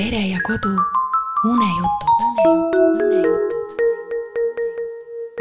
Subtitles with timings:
[0.00, 0.76] pere ja kodu
[1.44, 2.18] unejutud.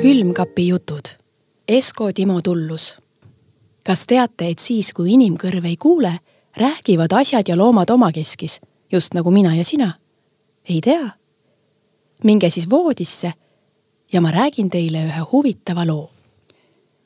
[0.02, 1.06] külmkapi jutud.
[1.68, 2.98] Esko Timo Tullus.
[3.86, 6.12] kas teate, et siis, kui inimkõrv ei kuule,
[6.58, 8.60] räägivad asjad ja loomad omakeskis,
[8.92, 9.94] just nagu mina ja sina?
[10.70, 11.10] ei tea?
[12.24, 13.34] minge siis voodisse
[14.14, 16.10] ja ma räägin teile ühe huvitava loo.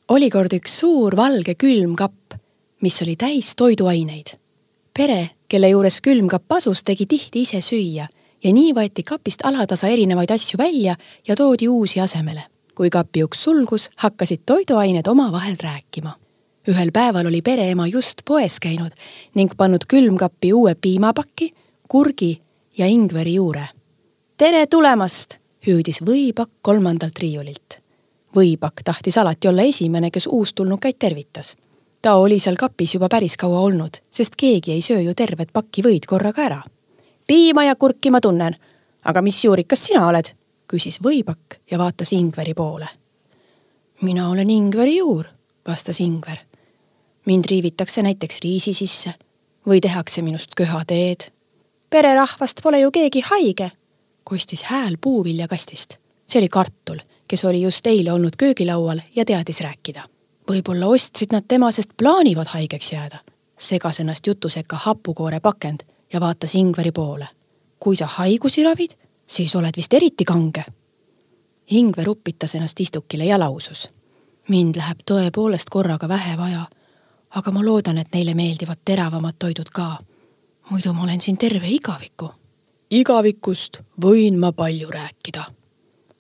[0.10, 2.34] oli kord üks suur valge külmkapp,
[2.82, 4.40] mis oli täis toiduaineid
[4.94, 8.08] pere, kelle juures külmkapp asus, tegi tihti ise süüa
[8.44, 10.96] ja nii võeti kapist alatasa erinevaid asju välja
[11.28, 12.44] ja toodi uusi asemele.
[12.74, 16.16] kui kapi uks sulgus, hakkasid toiduained omavahel rääkima.
[16.70, 18.92] ühel päeval oli pereema just poes käinud
[19.36, 21.54] ning pannud külmkappi uue piimapaki,
[21.88, 22.42] kurgi
[22.78, 23.68] ja ingveri juure.
[24.38, 27.80] tere tulemast, hüüdis võipakk kolmandalt riiulilt.
[28.36, 31.56] võipakk tahtis alati olla esimene, kes uustulnukaid tervitas
[32.04, 35.82] ta oli seal kapis juba päris kaua olnud, sest keegi ei söö ju tervet pakki
[35.82, 36.62] võid korraga ära.
[37.28, 38.56] piima ja kurki ma tunnen,
[39.06, 40.34] aga mis juurikas sina oled?
[40.68, 42.88] küsis võipakk ja vaatas Ingveri poole.
[44.02, 45.26] mina olen Ingveri juur,
[45.68, 46.38] vastas Ingver.
[47.26, 49.14] mind riivitakse näiteks riisi sisse
[49.68, 51.32] või tehakse minust köhateed.
[51.90, 53.72] pererahvast pole ju keegi haige,
[54.24, 55.98] kostis hääl puuviljakastist.
[56.26, 60.13] see oli kartul, kes oli just eile olnud köögilaual ja teadis rääkida
[60.50, 63.20] võib-olla ostsid nad tema, sest plaanivad haigeks jääda.
[63.58, 65.80] segas ennast jutu sekka hapukoore pakend
[66.14, 67.28] ja vaatas Ingveri poole.
[67.80, 68.92] kui sa haigusi ravid,
[69.26, 70.64] siis oled vist eriti kange.
[71.72, 73.92] Ingver upitas ennast istukile ja lausus.
[74.48, 76.68] mind läheb tõepoolest korraga vähe vaja,
[77.30, 79.98] aga ma loodan, et neile meeldivad teravamad toidud ka.
[80.70, 82.32] muidu ma olen siin terve igaviku.
[82.92, 85.44] igavikust võin ma palju rääkida,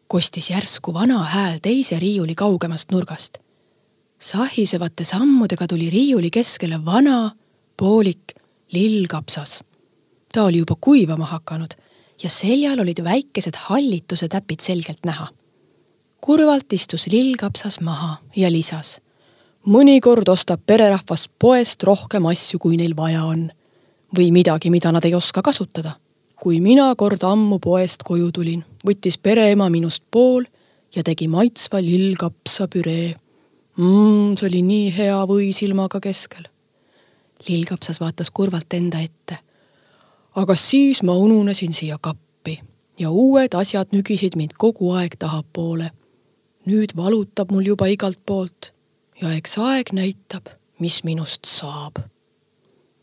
[0.07, 3.42] kostis järsku vana hääl teise riiuli kaugemast nurgast
[4.23, 7.31] sahisevate sammudega tuli riiuli keskele vana,
[7.77, 8.33] poolik
[8.71, 9.63] lillkapsas.
[10.33, 11.73] ta oli juba kuivama hakanud
[12.23, 15.27] ja seljal olid väikesed hallituse täpid selgelt näha.
[16.21, 19.01] kurvalt istus lillkapsas maha ja lisas.
[19.67, 23.51] mõnikord ostab pererahvas poest rohkem asju, kui neil vaja on
[24.17, 25.91] või midagi, mida nad ei oska kasutada.
[26.41, 30.45] kui mina kord ammu poest koju tulin, võttis pereema minust pool
[30.95, 33.22] ja tegi maitsva lillkapsapüree
[33.77, 36.43] mmm, see oli nii hea või silmaga keskel.
[37.47, 39.37] lillkapsas vaatas kurvalt enda ette.
[40.35, 42.61] aga siis ma ununesin siia kappi
[42.99, 45.91] ja uued asjad nügisid mind kogu aeg tahapoole.
[46.65, 48.73] nüüd valutab mul juba igalt poolt
[49.21, 50.45] ja eks aeg näitab,
[50.79, 51.95] mis minust saab.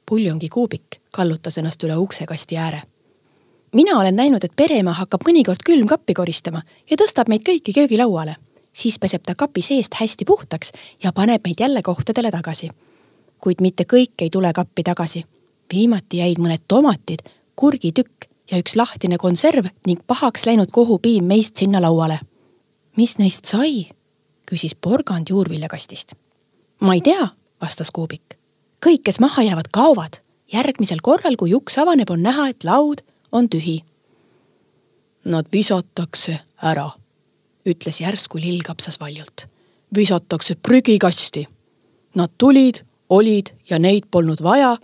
[0.06, 2.82] puljongikuubik kallutas ennast üle uksekasti ääre
[3.72, 8.36] mina olen näinud, et pereema hakkab mõnikord külmkappi koristama ja tõstab meid kõiki köögilauale
[8.72, 10.72] siis peseb ta kapi seest hästi puhtaks
[11.04, 12.70] ja paneb meid jälle kohtadele tagasi.
[13.40, 15.24] kuid mitte kõik ei tule kappi tagasi.
[15.74, 17.18] viimati jäid mõned tomatid,
[17.56, 22.20] kurgitükk ja üks lahtine konserv ning pahaks läinud kohupiim meist sinna lauale.
[22.96, 23.88] mis neist sai?
[24.50, 26.12] küsis porgand juurviljakastist.
[26.80, 27.28] ma ei tea,
[27.60, 28.38] vastas Kuubik.
[28.86, 30.20] kõik, kes maha jäävad, kaovad.
[30.52, 33.00] järgmisel korral, kui uks avaneb, on näha, et laud
[33.32, 33.80] on tühi.
[35.24, 36.90] Nad visatakse ära
[37.66, 39.46] ütles järsku lillkapsas valjult.
[39.94, 41.48] visatakse prügikasti.
[42.14, 42.74] Nad tulid,
[43.08, 44.76] olid ja neid polnud vaja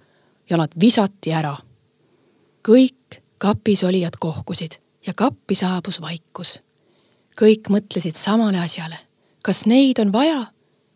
[0.50, 1.56] ja nad visati ära.
[2.68, 6.62] kõik kapis olijad kohkusid ja kappi saabus vaikus.
[7.40, 8.98] kõik mõtlesid samale asjale,
[9.42, 10.46] kas neid on vaja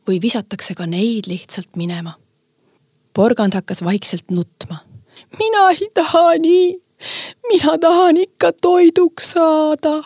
[0.08, 2.14] või visatakse ka neid lihtsalt minema.
[3.14, 4.76] porgand hakkas vaikselt nutma.
[5.38, 6.78] mina ei taha nii,
[7.48, 10.02] mina tahan ikka toiduks saada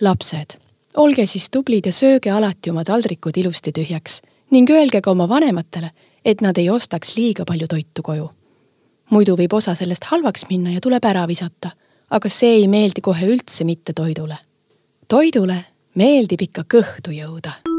[0.00, 0.58] lapsed,
[0.96, 5.90] olge siis tublid ja sööge alati oma taldrikud ilusti tühjaks ning öelge ka oma vanematele,
[6.24, 8.30] et nad ei ostaks liiga palju toitu koju.
[9.10, 11.70] muidu võib osa sellest halvaks minna ja tuleb ära visata,
[12.10, 14.38] aga see ei meeldi kohe üldse mitte toidule.
[15.08, 17.73] toidule meeldib ikka kõhtu jõuda